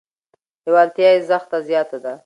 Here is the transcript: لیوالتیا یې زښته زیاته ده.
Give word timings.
لیوالتیا 0.65 1.09
یې 1.15 1.21
زښته 1.29 1.57
زیاته 1.67 1.97
ده. 2.03 2.13